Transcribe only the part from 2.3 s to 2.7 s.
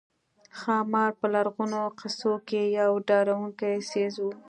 کې